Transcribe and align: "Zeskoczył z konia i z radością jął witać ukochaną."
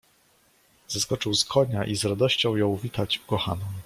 "Zeskoczył 0.87 1.33
z 1.33 1.45
konia 1.45 1.85
i 1.85 1.95
z 1.95 2.05
radością 2.05 2.55
jął 2.55 2.77
witać 2.77 3.19
ukochaną." 3.19 3.65